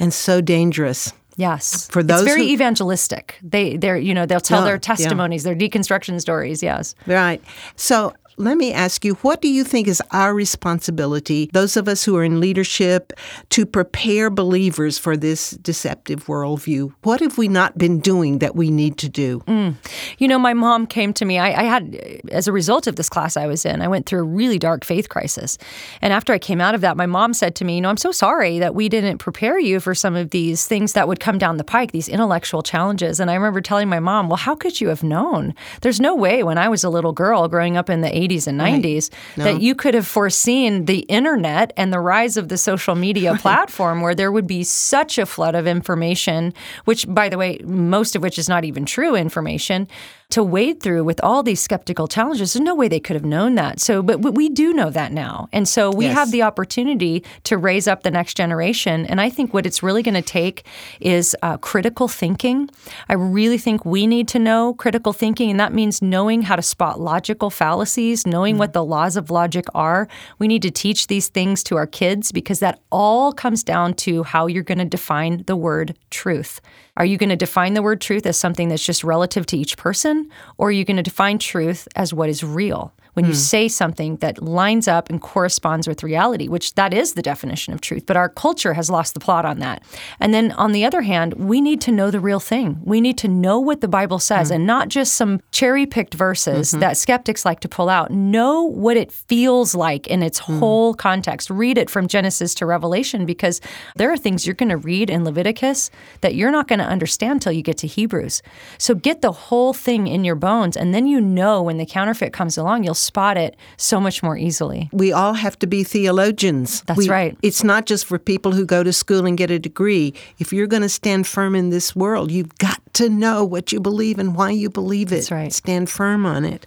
And 0.00 0.12
so 0.12 0.40
dangerous. 0.40 1.12
Yes. 1.36 1.88
For 1.88 2.02
those 2.02 2.22
it's 2.22 2.28
very 2.28 2.46
who, 2.46 2.52
evangelistic. 2.52 3.38
They 3.42 3.76
they're 3.76 3.96
you 3.96 4.14
know, 4.14 4.26
they'll 4.26 4.40
tell 4.40 4.60
yeah, 4.60 4.66
their 4.66 4.78
testimonies, 4.78 5.44
yeah. 5.44 5.54
their 5.54 5.68
deconstruction 5.68 6.20
stories, 6.20 6.62
yes. 6.62 6.94
Right. 7.06 7.42
So 7.76 8.14
let 8.36 8.56
me 8.56 8.72
ask 8.72 9.04
you, 9.04 9.14
what 9.16 9.40
do 9.40 9.48
you 9.48 9.64
think 9.64 9.86
is 9.86 10.02
our 10.10 10.34
responsibility, 10.34 11.50
those 11.52 11.76
of 11.76 11.88
us 11.88 12.04
who 12.04 12.16
are 12.16 12.24
in 12.24 12.40
leadership, 12.40 13.12
to 13.50 13.64
prepare 13.64 14.30
believers 14.30 14.98
for 14.98 15.16
this 15.16 15.52
deceptive 15.52 16.24
worldview? 16.24 16.92
What 17.02 17.20
have 17.20 17.38
we 17.38 17.48
not 17.48 17.78
been 17.78 18.00
doing 18.00 18.38
that 18.38 18.56
we 18.56 18.70
need 18.70 18.98
to 18.98 19.08
do? 19.08 19.40
Mm. 19.46 19.76
You 20.18 20.28
know, 20.28 20.38
my 20.38 20.54
mom 20.54 20.86
came 20.86 21.12
to 21.14 21.24
me. 21.24 21.38
I, 21.38 21.60
I, 21.60 21.64
had, 21.64 22.20
as 22.32 22.48
a 22.48 22.52
result 22.52 22.86
of 22.86 22.96
this 22.96 23.08
class 23.08 23.36
I 23.36 23.46
was 23.46 23.64
in, 23.64 23.82
I 23.82 23.88
went 23.88 24.06
through 24.06 24.20
a 24.20 24.24
really 24.24 24.58
dark 24.58 24.84
faith 24.84 25.08
crisis. 25.08 25.58
And 26.02 26.12
after 26.12 26.32
I 26.32 26.38
came 26.38 26.60
out 26.60 26.74
of 26.74 26.80
that, 26.80 26.96
my 26.96 27.06
mom 27.06 27.34
said 27.34 27.54
to 27.56 27.64
me, 27.64 27.76
You 27.76 27.82
know, 27.82 27.90
I'm 27.90 27.96
so 27.96 28.12
sorry 28.12 28.58
that 28.58 28.74
we 28.74 28.88
didn't 28.88 29.18
prepare 29.18 29.58
you 29.58 29.80
for 29.80 29.94
some 29.94 30.16
of 30.16 30.30
these 30.30 30.66
things 30.66 30.92
that 30.94 31.06
would 31.06 31.20
come 31.20 31.38
down 31.38 31.56
the 31.56 31.64
pike, 31.64 31.92
these 31.92 32.08
intellectual 32.08 32.62
challenges. 32.62 33.20
And 33.20 33.30
I 33.30 33.34
remember 33.34 33.60
telling 33.60 33.88
my 33.88 34.00
mom, 34.00 34.28
Well, 34.28 34.36
how 34.36 34.54
could 34.54 34.80
you 34.80 34.88
have 34.88 35.02
known? 35.02 35.54
There's 35.82 36.00
no 36.00 36.14
way 36.14 36.42
when 36.42 36.58
I 36.58 36.68
was 36.68 36.82
a 36.82 36.90
little 36.90 37.12
girl 37.12 37.48
growing 37.48 37.76
up 37.76 37.88
in 37.88 38.00
the 38.00 38.23
80s 38.28 38.46
and 38.46 38.60
90s 38.60 39.10
right. 39.10 39.10
no. 39.36 39.44
that 39.44 39.60
you 39.60 39.74
could 39.74 39.94
have 39.94 40.06
foreseen 40.06 40.86
the 40.86 41.00
internet 41.00 41.72
and 41.76 41.92
the 41.92 42.00
rise 42.00 42.36
of 42.36 42.48
the 42.48 42.58
social 42.58 42.94
media 42.94 43.32
right. 43.32 43.40
platform 43.40 44.00
where 44.00 44.14
there 44.14 44.32
would 44.32 44.46
be 44.46 44.64
such 44.64 45.18
a 45.18 45.26
flood 45.26 45.54
of 45.54 45.66
information, 45.66 46.52
which, 46.84 47.06
by 47.08 47.28
the 47.28 47.38
way, 47.38 47.58
most 47.64 48.16
of 48.16 48.22
which 48.22 48.38
is 48.38 48.48
not 48.48 48.64
even 48.64 48.84
true 48.84 49.14
information 49.14 49.88
to 50.34 50.42
wade 50.42 50.82
through 50.82 51.04
with 51.04 51.22
all 51.22 51.44
these 51.44 51.62
skeptical 51.62 52.08
challenges. 52.08 52.54
There's 52.54 52.64
no 52.64 52.74
way 52.74 52.88
they 52.88 52.98
could 52.98 53.14
have 53.14 53.24
known 53.24 53.54
that. 53.54 53.78
So, 53.78 54.02
but 54.02 54.18
we 54.18 54.48
do 54.48 54.72
know 54.72 54.90
that 54.90 55.12
now. 55.12 55.48
And 55.52 55.68
so 55.68 55.92
we 55.92 56.06
yes. 56.06 56.14
have 56.14 56.32
the 56.32 56.42
opportunity 56.42 57.22
to 57.44 57.56
raise 57.56 57.86
up 57.86 58.02
the 58.02 58.10
next 58.10 58.36
generation. 58.36 59.06
And 59.06 59.20
I 59.20 59.30
think 59.30 59.54
what 59.54 59.64
it's 59.64 59.80
really 59.80 60.02
going 60.02 60.16
to 60.16 60.22
take 60.22 60.66
is 60.98 61.36
uh, 61.42 61.58
critical 61.58 62.08
thinking. 62.08 62.68
I 63.08 63.12
really 63.12 63.58
think 63.58 63.84
we 63.84 64.08
need 64.08 64.26
to 64.26 64.40
know 64.40 64.74
critical 64.74 65.12
thinking, 65.12 65.52
and 65.52 65.60
that 65.60 65.72
means 65.72 66.02
knowing 66.02 66.42
how 66.42 66.56
to 66.56 66.62
spot 66.62 66.98
logical 66.98 67.48
fallacies, 67.48 68.26
knowing 68.26 68.54
mm-hmm. 68.54 68.58
what 68.58 68.72
the 68.72 68.84
laws 68.84 69.16
of 69.16 69.30
logic 69.30 69.66
are. 69.72 70.08
We 70.40 70.48
need 70.48 70.62
to 70.62 70.70
teach 70.72 71.06
these 71.06 71.28
things 71.28 71.62
to 71.62 71.76
our 71.76 71.86
kids 71.86 72.32
because 72.32 72.58
that 72.58 72.80
all 72.90 73.32
comes 73.32 73.62
down 73.62 73.94
to 73.94 74.24
how 74.24 74.48
you're 74.48 74.64
going 74.64 74.78
to 74.78 74.84
define 74.84 75.44
the 75.46 75.54
word 75.54 75.96
truth. 76.10 76.60
Are 76.96 77.04
you 77.04 77.16
going 77.16 77.30
to 77.30 77.36
define 77.36 77.74
the 77.74 77.82
word 77.82 78.00
truth 78.00 78.24
as 78.24 78.36
something 78.36 78.68
that's 78.68 78.84
just 78.84 79.02
relative 79.02 79.46
to 79.46 79.56
each 79.56 79.76
person, 79.76 80.30
or 80.58 80.68
are 80.68 80.72
you 80.72 80.84
going 80.84 80.96
to 80.96 81.02
define 81.02 81.38
truth 81.38 81.88
as 81.96 82.14
what 82.14 82.28
is 82.28 82.44
real? 82.44 82.92
When 83.14 83.24
mm. 83.24 83.28
you 83.28 83.34
hmm. 83.34 83.38
say 83.38 83.68
something 83.68 84.16
that 84.16 84.42
lines 84.42 84.86
up 84.86 85.08
and 85.08 85.20
corresponds 85.20 85.88
with 85.88 86.02
reality, 86.02 86.48
which 86.48 86.74
that 86.74 86.92
is 86.92 87.14
the 87.14 87.22
definition 87.22 87.72
of 87.72 87.80
truth. 87.80 88.04
But 88.06 88.16
our 88.16 88.28
culture 88.28 88.74
has 88.74 88.90
lost 88.90 89.14
the 89.14 89.20
plot 89.20 89.44
on 89.44 89.58
that. 89.60 89.82
And 90.20 90.34
then 90.34 90.52
on 90.52 90.72
the 90.72 90.84
other 90.84 91.02
hand, 91.02 91.34
we 91.34 91.60
need 91.60 91.80
to 91.82 91.92
know 91.92 92.10
the 92.10 92.20
real 92.20 92.40
thing. 92.40 92.80
We 92.84 93.00
need 93.00 93.18
to 93.18 93.28
know 93.28 93.58
what 93.58 93.80
the 93.80 93.88
Bible 93.88 94.18
says 94.18 94.50
mm. 94.50 94.56
and 94.56 94.66
not 94.66 94.88
just 94.88 95.14
some 95.14 95.40
cherry 95.50 95.86
picked 95.86 96.14
verses 96.14 96.70
mm-hmm. 96.70 96.80
that 96.80 96.96
skeptics 96.96 97.44
like 97.44 97.60
to 97.60 97.68
pull 97.68 97.88
out. 97.88 98.10
Know 98.10 98.62
what 98.62 98.96
it 98.96 99.10
feels 99.10 99.74
like 99.74 100.06
in 100.06 100.22
its 100.22 100.40
mm. 100.40 100.58
whole 100.58 100.94
context. 100.94 101.50
Read 101.50 101.78
it 101.78 101.90
from 101.90 102.08
Genesis 102.08 102.54
to 102.56 102.66
Revelation 102.66 103.26
because 103.26 103.60
there 103.96 104.12
are 104.12 104.16
things 104.16 104.46
you're 104.46 104.54
going 104.54 104.68
to 104.68 104.76
read 104.76 105.10
in 105.10 105.24
Leviticus 105.24 105.90
that 106.20 106.34
you're 106.34 106.50
not 106.50 106.68
going 106.68 106.78
to 106.78 106.84
understand 106.84 107.42
till 107.42 107.52
you 107.52 107.62
get 107.62 107.78
to 107.78 107.86
Hebrews. 107.86 108.42
So 108.78 108.94
get 108.94 109.20
the 109.20 109.32
whole 109.32 109.72
thing 109.72 110.06
in 110.06 110.24
your 110.24 110.34
bones, 110.34 110.76
and 110.76 110.92
then 110.92 111.06
you 111.06 111.20
know 111.20 111.62
when 111.62 111.78
the 111.78 111.86
counterfeit 111.86 112.32
comes 112.32 112.58
along, 112.58 112.84
you'll 112.84 112.94
spot 113.04 113.36
it 113.36 113.56
so 113.76 114.00
much 114.00 114.22
more 114.22 114.36
easily. 114.36 114.88
We 114.92 115.12
all 115.12 115.34
have 115.34 115.58
to 115.60 115.66
be 115.66 115.84
theologians. 115.84 116.82
That's 116.82 116.98
we, 116.98 117.08
right. 117.08 117.36
It's 117.42 117.62
not 117.62 117.86
just 117.86 118.06
for 118.06 118.18
people 118.18 118.52
who 118.52 118.64
go 118.64 118.82
to 118.82 118.92
school 118.92 119.26
and 119.26 119.36
get 119.36 119.50
a 119.50 119.58
degree. 119.58 120.14
If 120.38 120.52
you're 120.52 120.66
going 120.66 120.82
to 120.82 120.88
stand 120.88 121.26
firm 121.26 121.54
in 121.54 121.70
this 121.70 121.94
world, 121.94 122.30
you've 122.30 122.56
got 122.58 122.80
to 122.94 123.08
know 123.08 123.44
what 123.44 123.72
you 123.72 123.80
believe 123.80 124.18
and 124.18 124.34
why 124.34 124.50
you 124.50 124.70
believe 124.70 125.12
it. 125.12 125.16
That's 125.16 125.30
right. 125.30 125.52
Stand 125.52 125.90
firm 125.90 126.26
on 126.26 126.44
it. 126.44 126.66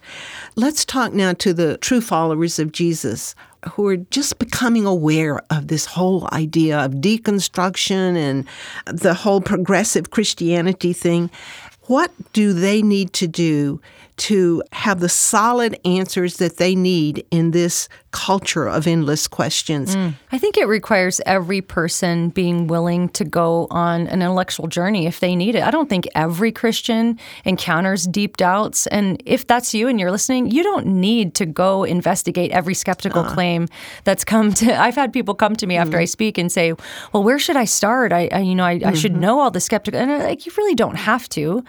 Let's 0.56 0.86
talk 0.86 1.14
now 1.14 1.34
to 1.34 1.54
the 1.54 1.78
true 1.78 2.02
followers 2.02 2.60
of 2.60 2.72
Jesus 2.72 3.36
who 3.74 3.88
are 3.88 3.98
just 3.98 4.40
becoming 4.40 4.86
aware 4.86 5.42
of 5.50 5.68
this 5.68 5.86
whole 5.86 6.28
idea 6.32 6.80
of 6.80 6.94
deconstruction 6.94 8.16
and 8.16 8.48
the 8.86 9.14
whole 9.14 9.42
progressive 9.42 10.12
Christianity 10.12 10.94
thing. 10.94 11.30
What 11.84 12.12
do 12.34 12.54
they 12.54 12.82
need 12.82 13.14
to 13.14 13.28
do 13.28 13.82
to 14.18 14.64
have 14.72 15.00
the 15.00 15.10
solid 15.10 15.80
answers 15.86 16.38
that 16.38 16.58
they 16.58 16.76
need 16.76 17.26
in 17.32 17.52
this 17.52 17.88
culture 18.18 18.68
of 18.68 18.88
endless 18.88 19.28
questions. 19.28 19.96
Mm. 19.96 20.16
I 20.32 20.40
think 20.40 20.58
it 20.58 20.66
requires 20.66 21.22
every 21.28 21.62
person 21.62 22.30
being 22.30 22.66
willing 22.66 23.10
to 23.10 23.24
go 23.24 23.68
on 23.70 24.08
an 24.08 24.24
intellectual 24.24 24.68
journey 24.68 25.06
if 25.06 25.20
they 25.20 25.36
need 25.36 25.54
it. 25.54 25.62
I 25.62 25.70
don't 25.70 25.88
think 25.88 26.08
every 26.16 26.52
Christian 26.52 27.20
encounters 27.46 28.08
deep 28.08 28.36
doubts. 28.36 28.88
And 28.88 29.22
if 29.28 29.46
that's 29.46 29.72
you 29.76 29.88
and 29.88 30.00
you're 30.00 30.10
listening, 30.10 30.50
you 30.50 30.64
don't 30.64 30.88
need 30.88 31.36
to 31.36 31.46
go 31.46 31.84
investigate 31.84 32.50
every 32.52 32.74
skeptical 32.74 33.22
uh. 33.22 33.32
claim 33.32 33.68
that's 34.04 34.24
come 34.24 34.52
to. 34.56 34.76
I've 34.86 34.96
had 34.96 35.14
people 35.14 35.36
come 35.36 35.56
to 35.56 35.68
me 35.68 35.76
mm-hmm. 35.76 35.84
after 35.84 36.00
I 36.00 36.06
speak 36.06 36.40
and 36.40 36.52
say, 36.52 36.74
"Well, 37.14 37.22
where 37.22 37.38
should 37.38 37.56
I 37.56 37.66
start? 37.66 38.12
I, 38.12 38.30
I 38.32 38.40
you 38.40 38.56
know, 38.56 38.66
I, 38.66 38.80
mm-hmm. 38.80 38.90
I, 38.90 38.94
should 38.96 39.12
mm-hmm. 39.12 39.22
know 39.22 39.40
all 39.40 39.52
the 39.52 39.62
skeptical." 39.62 40.02
And 40.02 40.12
I'm 40.12 40.22
like, 40.22 40.48
you 40.48 40.52
really 40.58 40.74
don't 40.74 40.98
have 40.98 41.30
to. 41.38 41.64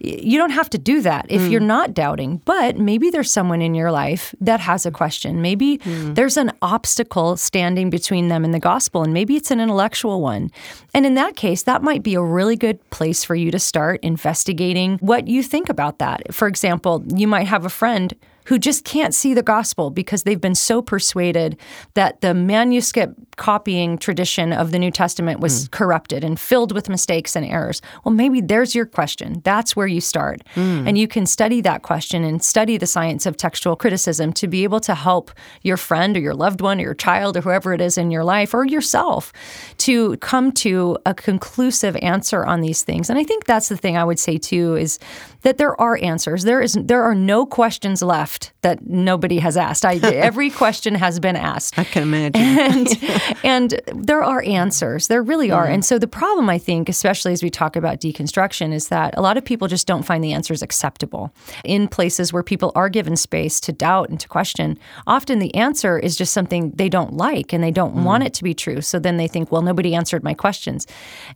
You 0.00 0.36
don't 0.36 0.50
have 0.60 0.68
to 0.68 0.78
do 0.78 1.00
that 1.00 1.24
if 1.30 1.40
mm. 1.40 1.50
you're 1.50 1.68
not 1.76 1.94
doubting. 1.94 2.42
But 2.44 2.76
maybe 2.76 3.08
there's 3.08 3.32
someone 3.32 3.62
in 3.62 3.74
your 3.74 3.90
life 3.90 4.34
that 4.42 4.60
has 4.60 4.84
a 4.84 4.90
question. 4.90 5.40
Maybe 5.40 5.78
mm 5.78 5.93
Mm. 5.94 6.14
There's 6.14 6.36
an 6.36 6.52
obstacle 6.62 7.36
standing 7.36 7.90
between 7.90 8.28
them 8.28 8.44
and 8.44 8.52
the 8.52 8.58
gospel, 8.58 9.02
and 9.02 9.12
maybe 9.12 9.36
it's 9.36 9.50
an 9.50 9.60
intellectual 9.60 10.20
one. 10.20 10.50
And 10.92 11.06
in 11.06 11.14
that 11.14 11.36
case, 11.36 11.62
that 11.62 11.82
might 11.82 12.02
be 12.02 12.14
a 12.14 12.22
really 12.22 12.56
good 12.56 12.78
place 12.90 13.24
for 13.24 13.34
you 13.34 13.50
to 13.50 13.58
start 13.58 14.00
investigating 14.02 14.98
what 14.98 15.28
you 15.28 15.42
think 15.42 15.68
about 15.68 15.98
that. 15.98 16.34
For 16.34 16.48
example, 16.48 17.04
you 17.14 17.26
might 17.26 17.46
have 17.46 17.64
a 17.64 17.70
friend 17.70 18.14
who 18.46 18.58
just 18.58 18.84
can't 18.84 19.14
see 19.14 19.34
the 19.34 19.42
gospel 19.42 19.90
because 19.90 20.22
they've 20.22 20.40
been 20.40 20.54
so 20.54 20.82
persuaded 20.82 21.58
that 21.94 22.20
the 22.20 22.34
manuscript 22.34 23.14
copying 23.36 23.98
tradition 23.98 24.52
of 24.52 24.70
the 24.70 24.78
New 24.78 24.90
Testament 24.90 25.40
was 25.40 25.68
mm. 25.68 25.70
corrupted 25.72 26.22
and 26.22 26.38
filled 26.38 26.72
with 26.72 26.88
mistakes 26.88 27.34
and 27.34 27.44
errors. 27.44 27.82
Well, 28.04 28.14
maybe 28.14 28.40
there's 28.40 28.74
your 28.74 28.86
question. 28.86 29.40
That's 29.44 29.74
where 29.74 29.86
you 29.86 30.00
start. 30.00 30.42
Mm. 30.54 30.88
And 30.88 30.98
you 30.98 31.08
can 31.08 31.26
study 31.26 31.60
that 31.62 31.82
question 31.82 32.22
and 32.22 32.42
study 32.42 32.76
the 32.76 32.86
science 32.86 33.26
of 33.26 33.36
textual 33.36 33.76
criticism 33.76 34.32
to 34.34 34.46
be 34.46 34.62
able 34.64 34.80
to 34.80 34.94
help 34.94 35.30
your 35.62 35.76
friend 35.76 36.16
or 36.16 36.20
your 36.20 36.34
loved 36.34 36.60
one 36.60 36.78
or 36.78 36.82
your 36.82 36.94
child 36.94 37.36
or 37.36 37.40
whoever 37.40 37.72
it 37.72 37.80
is 37.80 37.98
in 37.98 38.10
your 38.10 38.24
life 38.24 38.54
or 38.54 38.64
yourself 38.64 39.32
to 39.78 40.16
come 40.18 40.52
to 40.52 40.96
a 41.06 41.14
conclusive 41.14 41.96
answer 41.96 42.44
on 42.44 42.60
these 42.60 42.82
things. 42.82 43.10
And 43.10 43.18
I 43.18 43.24
think 43.24 43.44
that's 43.44 43.68
the 43.68 43.76
thing 43.76 43.96
I 43.96 44.04
would 44.04 44.18
say 44.18 44.38
too 44.38 44.76
is 44.76 44.98
that 45.42 45.58
there 45.58 45.78
are 45.80 45.98
answers. 46.02 46.44
There 46.44 46.60
is 46.60 46.74
there 46.74 47.02
are 47.02 47.14
no 47.14 47.46
questions 47.46 48.02
left 48.02 48.33
that 48.62 48.86
nobody 48.86 49.38
has 49.38 49.56
asked. 49.56 49.84
I, 49.84 49.94
every 50.02 50.50
question 50.50 50.94
has 50.94 51.20
been 51.20 51.36
asked. 51.36 51.78
I 51.78 51.84
can 51.84 52.02
imagine. 52.02 52.40
And, 52.40 53.36
and 53.44 53.80
there 53.94 54.22
are 54.22 54.42
answers. 54.42 55.08
There 55.08 55.22
really 55.22 55.50
are. 55.50 55.66
Mm. 55.66 55.74
And 55.74 55.84
so 55.84 55.98
the 55.98 56.08
problem 56.08 56.48
I 56.48 56.58
think, 56.58 56.88
especially 56.88 57.32
as 57.32 57.42
we 57.42 57.50
talk 57.50 57.76
about 57.76 58.00
deconstruction, 58.00 58.72
is 58.72 58.88
that 58.88 59.16
a 59.16 59.22
lot 59.22 59.36
of 59.36 59.44
people 59.44 59.68
just 59.68 59.86
don't 59.86 60.02
find 60.02 60.22
the 60.22 60.32
answers 60.32 60.62
acceptable. 60.62 61.34
In 61.64 61.88
places 61.88 62.32
where 62.32 62.42
people 62.42 62.72
are 62.74 62.88
given 62.88 63.16
space 63.16 63.60
to 63.60 63.72
doubt 63.72 64.08
and 64.08 64.18
to 64.20 64.28
question, 64.28 64.78
often 65.06 65.38
the 65.38 65.54
answer 65.54 65.98
is 65.98 66.16
just 66.16 66.32
something 66.32 66.70
they 66.70 66.88
don't 66.88 67.14
like 67.14 67.52
and 67.52 67.62
they 67.62 67.70
don't 67.70 67.94
mm. 67.94 68.04
want 68.04 68.24
it 68.24 68.34
to 68.34 68.44
be 68.44 68.54
true. 68.54 68.80
So 68.80 68.98
then 68.98 69.16
they 69.16 69.28
think, 69.28 69.52
well, 69.52 69.62
nobody 69.62 69.94
answered 69.94 70.24
my 70.24 70.34
questions. 70.34 70.86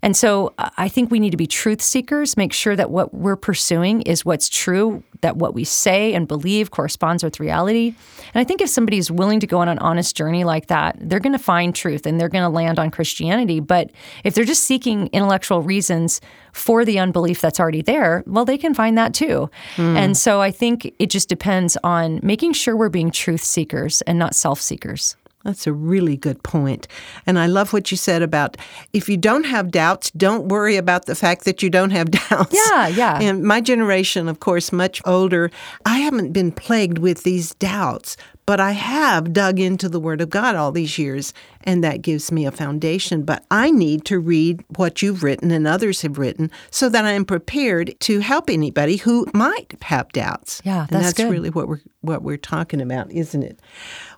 And 0.03 0.17
so 0.17 0.55
I 0.59 0.89
think 0.89 1.11
we 1.11 1.21
need 1.21 1.31
to 1.31 1.37
be 1.37 1.47
truth 1.47 1.83
seekers, 1.83 2.37
make 2.37 2.53
sure 2.53 2.77
that 2.77 2.91
what 2.91 3.15
we're 3.15 3.37
pursuing 3.37 4.03
is 4.03 4.25
what's 4.25 4.49
true, 4.49 5.03
that 5.21 5.37
what 5.37 5.55
we 5.55 5.65
say 5.65 6.15
and 6.15 6.27
believe 6.27 6.71
corresponds 6.71 6.88
with 7.23 7.41
reality. 7.41 7.95
And 8.35 8.41
I 8.41 8.45
think 8.45 8.61
if 8.61 8.69
somebody 8.69 8.99
is 8.99 9.11
willing 9.11 9.41
to 9.41 9.47
go 9.47 9.59
on 9.59 9.69
an 9.69 9.79
honest 9.79 10.17
journey 10.17 10.45
like 10.45 10.67
that, 10.67 10.97
they're 11.01 11.21
going 11.21 11.33
to 11.33 11.39
find 11.39 11.75
truth 11.75 12.07
and 12.07 12.21
they're 12.21 12.29
going 12.29 12.45
to 12.45 12.49
land 12.49 12.79
on 12.79 12.91
Christianity. 12.91 13.61
But 13.61 13.91
if 14.25 14.35
they're 14.35 14.45
just 14.45 14.65
seeking 14.65 15.09
intellectual 15.09 15.63
reasons 15.63 16.21
for 16.53 16.85
the 16.85 16.99
unbelief 16.99 17.41
that's 17.41 17.61
already 17.61 17.83
there, 17.83 18.23
well, 18.27 18.45
they 18.45 18.59
can 18.59 18.75
find 18.75 18.97
that 18.99 19.15
too. 19.15 19.51
Mm. 19.77 19.97
And 19.97 20.17
so 20.17 20.41
I 20.41 20.51
think 20.51 20.93
it 20.99 21.11
just 21.11 21.29
depends 21.29 21.77
on 21.83 22.21
making 22.23 22.53
sure 22.53 22.77
we're 22.77 22.89
being 22.89 23.11
truth 23.11 23.43
seekers 23.43 24.03
and 24.03 24.19
not 24.19 24.35
self 24.35 24.61
seekers. 24.61 25.17
That's 25.49 25.67
a 25.67 25.73
really 25.73 26.19
good 26.19 26.43
point. 26.43 26.87
And 27.25 27.39
I 27.39 27.47
love 27.47 27.73
what 27.73 27.91
you 27.91 27.97
said 27.97 28.21
about 28.21 28.59
if 28.93 29.09
you 29.09 29.17
don't 29.17 29.45
have 29.45 29.71
doubts, 29.71 30.11
don't 30.11 30.49
worry 30.49 30.77
about 30.77 31.07
the 31.07 31.15
fact 31.15 31.47
that 31.47 31.63
you 31.63 31.71
don't 31.71 31.89
have 31.89 32.11
doubts. 32.29 32.55
Yeah, 32.55 32.89
yeah. 32.89 33.19
And 33.19 33.45
my 33.45 33.63
generation, 33.63 34.29
of 34.29 34.41
course, 34.41 34.73
much 34.73 35.01
older, 35.07 35.51
I 35.87 36.01
haven't 36.01 36.35
been 36.35 36.53
plagued 36.53 36.99
with 36.99 37.23
these 37.23 37.55
doubts, 37.55 38.19
but 38.49 38.61
I 38.61 38.73
have 38.73 39.35
dug 39.35 39.61
into 39.61 39.91
the 39.91 40.01
Word 40.01 40.23
of 40.23 40.31
God 40.31 40.57
all 40.57 40.73
these 40.73 40.97
years, 40.97 41.35
and 41.65 41.85
that 41.85 42.01
gives 42.01 42.33
me 42.33 42.47
a 42.47 42.51
foundation. 42.51 43.23
But 43.23 43.45
I 43.51 43.71
need 43.71 44.07
to 44.07 44.19
read 44.19 44.65
what 44.77 45.03
you've 45.03 45.23
written 45.23 45.51
and 45.51 45.67
others 45.67 46.01
have 46.01 46.17
written 46.17 46.51
so 46.71 46.89
that 46.89 47.05
I 47.05 47.11
am 47.11 47.27
prepared 47.27 47.95
to 48.01 48.21
help 48.21 48.49
anybody 48.49 48.97
who 48.97 49.27
might 49.35 49.77
have 49.83 50.09
doubts. 50.13 50.63
Yeah, 50.65 50.87
that's, 50.89 50.93
and 50.93 51.05
that's 51.05 51.19
good. 51.19 51.31
really 51.31 51.51
what 51.51 51.69
we're 51.69 51.83
what 52.01 52.23
we're 52.23 52.39
talking 52.39 52.81
about, 52.81 53.13
isn't 53.13 53.43
it? 53.43 53.61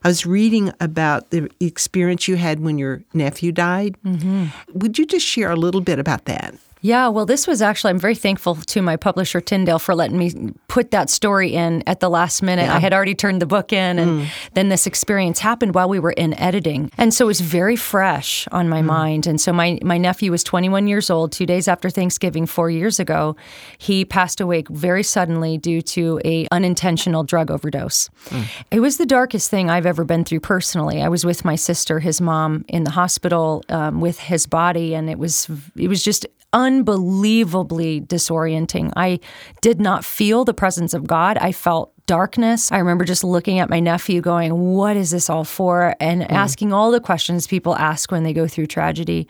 I 0.05 0.07
was 0.07 0.25
reading 0.25 0.73
about 0.79 1.31
the 1.31 1.51
experience 1.59 2.29
you 2.29 2.37
had 2.37 2.61
when 2.61 2.79
your 2.79 3.03
nephew 3.13 3.51
died. 3.51 3.97
Mm-hmm. 4.05 4.79
Would 4.79 4.97
you 4.97 5.07
just 5.07 5.27
share 5.27 5.51
a 5.51 5.57
little 5.57 5.81
bit 5.81 5.99
about 5.99 6.27
that? 6.27 6.55
Yeah, 6.83 7.09
well, 7.09 7.27
this 7.27 7.47
was 7.47 7.61
actually, 7.61 7.91
I'm 7.91 7.99
very 7.99 8.15
thankful 8.15 8.55
to 8.55 8.83
my 8.83 8.97
publisher, 8.97 9.41
Tyndale, 9.41 9.79
for 9.79 9.95
letting 9.95 10.17
me 10.17 10.53
put 10.69 10.91
that 10.93 11.11
story 11.11 11.53
in 11.53 11.83
at 11.87 12.01
the 12.01 12.09
last 12.09 12.43
minute. 12.43 12.65
Yeah. 12.65 12.77
I 12.77 12.79
had 12.79 12.95
already 12.95 13.15
turned 13.15 13.43
the 13.43 13.47
book 13.47 13.73
in, 13.73 13.99
and 13.99 14.23
mm. 14.23 14.29
then 14.55 14.71
this 14.71 14.87
experience 14.87 15.41
happened 15.41 15.75
while 15.75 15.89
we 15.89 15.99
were 15.99 16.13
in 16.13 16.33
editing. 16.35 16.91
And 16.97 17.13
so 17.13 17.27
it 17.27 17.29
was 17.29 17.41
very 17.41 17.77
fresh 17.77 18.49
on 18.51 18.69
my 18.69 18.81
mm. 18.81 18.87
mind. 18.87 19.27
And 19.27 19.41
so 19.41 19.53
my, 19.53 19.79
my 19.83 19.99
nephew 19.99 20.31
was 20.31 20.43
21 20.43 20.87
years 20.87 21.11
old, 21.11 21.33
two 21.33 21.47
days 21.47 21.69
after 21.69 21.91
Thanksgiving, 21.91 22.47
four 22.47 22.71
years 22.71 22.99
ago. 22.99 23.37
He 23.77 24.05
passed 24.05 24.41
away 24.41 24.65
very 24.71 25.03
suddenly 25.03 25.59
due 25.59 25.83
to 25.83 26.21
a 26.25 26.47
unintentional 26.51 27.25
drug 27.25 27.51
overdose. 27.51 28.09
Mm. 28.27 28.47
It 28.71 28.81
was 28.81 28.97
the 28.97 29.07
darkest 29.07 29.51
thing 29.51 29.69
I've 29.69 29.87
ever 29.87 30.05
been 30.05 30.25
through 30.25 30.41
personally. 30.41 31.03
I 31.03 31.09
was 31.09 31.25
with 31.25 31.45
my 31.45 31.57
sister, 31.57 32.01
his 32.01 32.21
mom, 32.21 32.65
in 32.69 32.85
the 32.85 32.91
hospital 32.91 33.65
um, 33.69 34.01
with 34.01 34.19
his 34.19 34.47
body, 34.47 34.95
and 34.95 35.11
it 35.11 35.19
was 35.19 35.49
it 35.77 35.89
was 35.89 36.03
just 36.03 36.27
unbelievably 36.53 38.03
disorienting. 38.03 38.93
I 38.97 39.21
did 39.61 39.81
not 39.81 40.05
feel 40.05 40.45
the 40.45 40.55
presence 40.55 40.95
of 40.95 41.07
God. 41.07 41.39
I 41.39 41.53
felt 41.53 41.93
darkness. 42.11 42.73
I 42.73 42.79
remember 42.79 43.05
just 43.05 43.23
looking 43.23 43.61
at 43.61 43.71
my 43.71 43.79
nephew 43.79 44.21
going, 44.21 44.53
What 44.75 44.97
is 44.97 45.13
this 45.13 45.31
all 45.31 45.45
for? 45.45 45.95
and 46.01 46.23
mm. 46.23 46.31
asking 46.31 46.73
all 46.73 46.91
the 46.91 47.01
questions 47.01 47.47
people 47.47 47.77
ask 47.77 48.11
when 48.11 48.25
they 48.25 48.33
go 48.33 48.49
through 48.49 48.67
tragedy. 48.67 49.29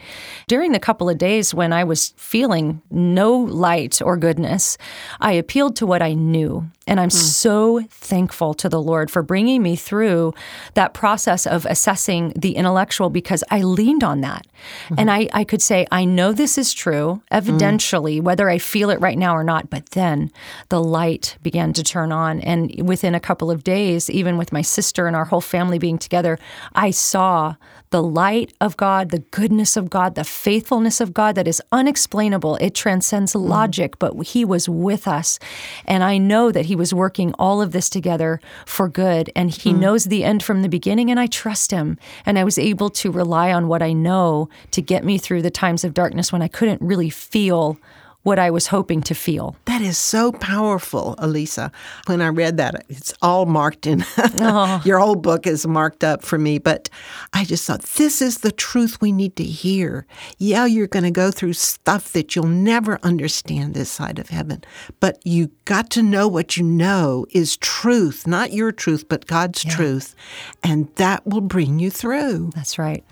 During 0.48 0.72
the 0.72 0.80
couple 0.80 1.10
of 1.10 1.18
days 1.18 1.52
when 1.52 1.74
I 1.74 1.84
was 1.84 2.14
feeling 2.16 2.80
no 2.90 3.36
light 3.36 4.00
or 4.00 4.16
goodness, 4.16 4.78
I 5.20 5.32
appealed 5.32 5.76
to 5.76 5.86
what 5.86 6.00
I 6.00 6.14
knew. 6.14 6.70
And 6.90 6.98
I'm 6.98 7.08
mm. 7.08 7.12
so 7.12 7.80
thankful 7.88 8.52
to 8.54 8.68
the 8.68 8.82
Lord 8.82 9.10
for 9.10 9.22
bringing 9.22 9.62
me 9.62 9.76
through 9.76 10.34
that 10.74 10.92
process 10.92 11.46
of 11.46 11.64
assessing 11.66 12.32
the 12.34 12.56
intellectual 12.56 13.10
because 13.10 13.44
I 13.50 13.62
leaned 13.62 14.02
on 14.02 14.22
that. 14.22 14.44
Mm-hmm. 14.86 14.94
And 14.98 15.10
I, 15.10 15.28
I 15.32 15.44
could 15.44 15.62
say, 15.62 15.86
I 15.92 16.04
know 16.04 16.32
this 16.32 16.58
is 16.58 16.74
true, 16.74 17.22
evidentially, 17.30 18.18
mm. 18.18 18.22
whether 18.22 18.50
I 18.50 18.58
feel 18.58 18.90
it 18.90 19.00
right 19.00 19.16
now 19.16 19.34
or 19.36 19.44
not. 19.44 19.70
But 19.70 19.90
then 19.90 20.32
the 20.68 20.82
light 20.82 21.38
began 21.42 21.72
to 21.74 21.84
turn 21.84 22.10
on. 22.10 22.40
And 22.40 22.86
within 22.86 23.14
a 23.14 23.20
couple 23.20 23.52
of 23.52 23.62
days, 23.62 24.10
even 24.10 24.36
with 24.36 24.52
my 24.52 24.62
sister 24.62 25.06
and 25.06 25.14
our 25.14 25.26
whole 25.26 25.40
family 25.40 25.78
being 25.78 25.96
together, 25.96 26.38
I 26.74 26.90
saw 26.90 27.54
the 27.90 28.02
light 28.02 28.52
of 28.60 28.76
God, 28.76 29.10
the 29.10 29.18
goodness 29.18 29.76
of 29.76 29.90
God, 29.90 30.14
the 30.14 30.24
faithfulness 30.24 31.00
of 31.00 31.12
God 31.12 31.34
that 31.34 31.48
is 31.48 31.60
unexplainable. 31.72 32.56
It 32.56 32.74
transcends 32.74 33.34
mm. 33.34 33.46
logic, 33.46 33.98
but 33.98 34.14
He 34.22 34.44
was 34.44 34.68
with 34.68 35.06
us. 35.08 35.38
And 35.86 36.02
I 36.02 36.18
know 36.18 36.52
that 36.52 36.66
He 36.66 36.76
was 36.80 36.92
working 36.92 37.32
all 37.38 37.62
of 37.62 37.70
this 37.70 37.88
together 37.88 38.40
for 38.66 38.88
good. 38.88 39.30
And 39.36 39.50
He 39.50 39.72
mm. 39.72 39.78
knows 39.78 40.06
the 40.06 40.24
end 40.24 40.42
from 40.42 40.62
the 40.62 40.68
beginning, 40.68 41.10
and 41.10 41.20
I 41.20 41.26
trust 41.26 41.70
Him. 41.70 41.98
And 42.26 42.38
I 42.38 42.44
was 42.44 42.58
able 42.58 42.90
to 42.90 43.12
rely 43.12 43.52
on 43.52 43.68
what 43.68 43.82
I 43.82 43.92
know 43.92 44.48
to 44.72 44.82
get 44.82 45.04
me 45.04 45.18
through 45.18 45.42
the 45.42 45.50
times 45.50 45.84
of 45.84 45.94
darkness 45.94 46.32
when 46.32 46.42
I 46.42 46.48
couldn't 46.48 46.80
really 46.80 47.10
feel 47.10 47.78
what 48.22 48.38
I 48.38 48.50
was 48.50 48.66
hoping 48.66 49.00
to 49.02 49.14
feel. 49.14 49.56
That 49.64 49.80
is 49.80 49.96
so 49.96 50.32
powerful, 50.32 51.14
Alisa. 51.18 51.72
When 52.06 52.20
I 52.20 52.28
read 52.28 52.58
that, 52.58 52.84
it's 52.88 53.14
all 53.22 53.46
marked 53.46 53.86
in. 53.86 54.04
oh. 54.18 54.82
Your 54.84 54.98
whole 54.98 55.16
book 55.16 55.46
is 55.46 55.66
marked 55.66 56.04
up 56.04 56.22
for 56.22 56.38
me, 56.38 56.58
but 56.58 56.90
I 57.32 57.44
just 57.44 57.66
thought 57.66 57.82
this 57.82 58.20
is 58.20 58.38
the 58.38 58.52
truth 58.52 59.00
we 59.00 59.10
need 59.10 59.36
to 59.36 59.44
hear. 59.44 60.06
Yeah, 60.38 60.66
you're 60.66 60.86
going 60.86 61.04
to 61.04 61.10
go 61.10 61.30
through 61.30 61.54
stuff 61.54 62.12
that 62.12 62.36
you'll 62.36 62.46
never 62.46 62.98
understand 63.02 63.72
this 63.72 63.90
side 63.90 64.18
of 64.18 64.28
heaven, 64.28 64.62
but 65.00 65.18
you 65.24 65.50
got 65.64 65.88
to 65.90 66.02
know 66.02 66.28
what 66.28 66.56
you 66.56 66.62
know 66.62 67.24
is 67.30 67.56
truth, 67.56 68.26
not 68.26 68.52
your 68.52 68.72
truth, 68.72 69.08
but 69.08 69.26
God's 69.26 69.64
yeah. 69.64 69.74
truth, 69.74 70.14
and 70.62 70.94
that 70.96 71.26
will 71.26 71.40
bring 71.40 71.78
you 71.78 71.90
through. 71.90 72.50
That's 72.54 72.78
right. 72.78 73.04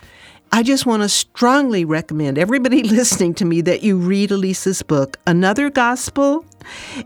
I 0.51 0.63
just 0.63 0.87
want 0.87 1.03
to 1.03 1.09
strongly 1.09 1.85
recommend 1.85 2.39
everybody 2.39 2.83
listening 2.89 3.35
to 3.35 3.45
me 3.45 3.61
that 3.63 3.83
you 3.83 3.99
read 3.99 4.31
Alisa's 4.31 4.83
book, 4.83 5.19
Another 5.27 5.69
Gospel 5.69 6.45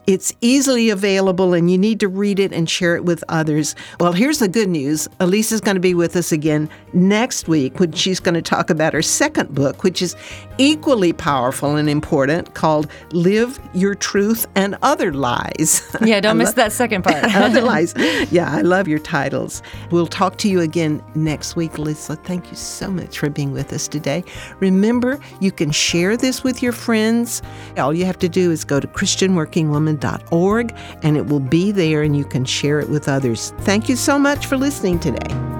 it's 0.06 0.32
easily 0.40 0.90
available 0.90 1.54
and 1.54 1.70
you 1.70 1.78
need 1.78 2.00
to 2.00 2.08
read 2.08 2.38
it 2.38 2.52
and 2.52 2.68
share 2.68 2.96
it 2.96 3.04
with 3.04 3.22
others. 3.28 3.74
Well, 4.00 4.12
here's 4.12 4.38
the 4.38 4.48
good 4.48 4.68
news 4.68 5.08
Alisa's 5.20 5.60
going 5.60 5.76
to 5.76 5.80
be 5.80 5.94
with 5.94 6.16
us 6.16 6.32
again 6.32 6.68
next 6.92 7.48
week 7.48 7.80
when 7.80 7.92
she's 7.92 8.20
going 8.20 8.34
to 8.34 8.42
talk 8.42 8.70
about 8.70 8.92
her 8.92 9.02
second 9.02 9.54
book, 9.54 9.82
which 9.82 10.02
is 10.02 10.16
equally 10.58 11.12
powerful 11.12 11.76
and 11.76 11.88
important, 11.88 12.54
called 12.54 12.90
Live 13.12 13.58
Your 13.74 13.94
Truth 13.94 14.46
and 14.54 14.76
Other 14.82 15.12
Lies. 15.12 15.82
Yeah, 16.02 16.18
don't 16.20 16.36
miss 16.36 16.54
that 16.54 16.72
second 16.72 17.02
part. 17.04 17.24
other 17.36 17.60
Lies. 17.72 17.94
Yeah, 18.30 18.50
I 18.50 18.62
love 18.62 18.88
your 18.88 18.98
titles. 18.98 19.62
We'll 19.90 20.06
talk 20.06 20.36
to 20.38 20.48
you 20.48 20.60
again 20.60 21.02
next 21.14 21.54
week, 21.54 21.78
Lisa. 21.78 22.16
Thank 22.16 22.50
you 22.50 22.56
so 22.56 22.90
much 22.90 23.18
for 23.18 23.30
being 23.30 23.52
with 23.52 23.72
us 23.72 23.86
today. 23.86 24.24
Remember, 24.58 25.20
you 25.40 25.52
can 25.52 25.70
share 25.70 26.16
this 26.16 26.42
with 26.42 26.62
your 26.62 26.72
friends. 26.72 27.40
All 27.78 27.94
you 27.94 28.04
have 28.04 28.18
to 28.18 28.28
do 28.28 28.50
is 28.50 28.64
go 28.64 28.80
to 28.80 28.86
Christian 28.86 29.34
workingwoman.org 29.46 30.74
and 31.02 31.16
it 31.16 31.26
will 31.26 31.40
be 31.40 31.72
there 31.72 32.02
and 32.02 32.16
you 32.16 32.24
can 32.24 32.44
share 32.44 32.80
it 32.80 32.88
with 32.88 33.08
others. 33.08 33.52
Thank 33.60 33.88
you 33.88 33.96
so 33.96 34.18
much 34.18 34.46
for 34.46 34.56
listening 34.56 34.98
today. 35.00 35.51